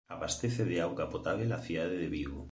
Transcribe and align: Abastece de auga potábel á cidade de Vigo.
Abastece 0.15 0.63
de 0.69 0.77
auga 0.85 1.05
potábel 1.13 1.49
á 1.57 1.59
cidade 1.67 1.95
de 2.01 2.11
Vigo. 2.15 2.39